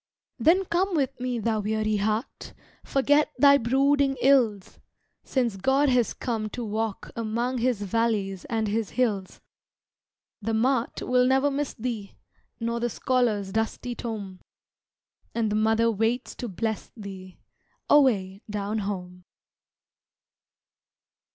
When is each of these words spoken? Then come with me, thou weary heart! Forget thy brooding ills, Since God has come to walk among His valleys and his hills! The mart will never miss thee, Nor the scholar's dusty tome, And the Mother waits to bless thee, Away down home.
Then 0.39 0.65
come 0.65 0.95
with 0.95 1.19
me, 1.19 1.37
thou 1.37 1.59
weary 1.59 1.97
heart! 1.97 2.55
Forget 2.83 3.31
thy 3.37 3.59
brooding 3.59 4.17
ills, 4.19 4.79
Since 5.23 5.57
God 5.57 5.89
has 5.89 6.15
come 6.15 6.49
to 6.57 6.65
walk 6.65 7.11
among 7.15 7.59
His 7.59 7.83
valleys 7.83 8.43
and 8.45 8.67
his 8.67 8.89
hills! 8.97 9.41
The 10.41 10.55
mart 10.55 11.03
will 11.03 11.27
never 11.27 11.51
miss 11.51 11.75
thee, 11.75 12.15
Nor 12.59 12.79
the 12.79 12.89
scholar's 12.89 13.51
dusty 13.51 13.93
tome, 13.93 14.39
And 15.35 15.51
the 15.51 15.55
Mother 15.55 15.91
waits 15.91 16.33
to 16.37 16.47
bless 16.47 16.91
thee, 16.97 17.37
Away 17.87 18.41
down 18.49 18.79
home. 18.79 19.25